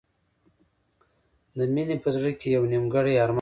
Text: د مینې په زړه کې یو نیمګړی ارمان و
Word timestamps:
د 1.57 1.59
مینې 1.73 1.95
په 2.03 2.09
زړه 2.15 2.31
کې 2.39 2.47
یو 2.55 2.63
نیمګړی 2.71 3.13
ارمان 3.23 3.27
و 3.27 3.29